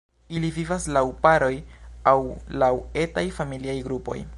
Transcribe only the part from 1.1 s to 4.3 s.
paroj aŭ laŭ etaj familiaj grupoj.